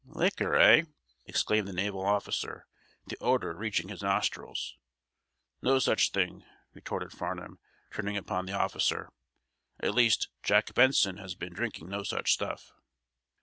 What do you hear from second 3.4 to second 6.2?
reaching his nostrils. "No such